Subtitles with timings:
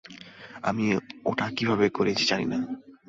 [0.63, 0.85] আমি
[1.25, 2.57] ওটা কীভাবে করেছি জানি না।